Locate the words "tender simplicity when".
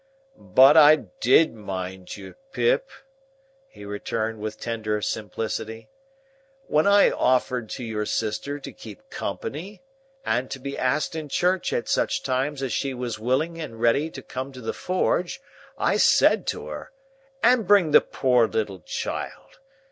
4.59-6.87